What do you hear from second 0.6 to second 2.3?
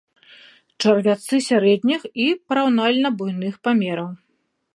Чарвяцы сярэдніх і